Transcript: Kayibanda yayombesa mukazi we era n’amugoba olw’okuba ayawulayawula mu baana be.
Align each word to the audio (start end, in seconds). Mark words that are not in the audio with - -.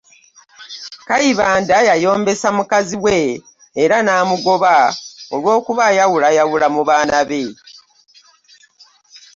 Kayibanda 1.07 1.77
yayombesa 1.89 2.47
mukazi 2.57 2.95
we 3.05 3.17
era 3.83 3.97
n’amugoba 4.01 4.73
olw’okuba 5.33 5.81
ayawulayawula 5.91 6.67
mu 6.75 6.81
baana 6.87 7.19
be. 7.29 7.43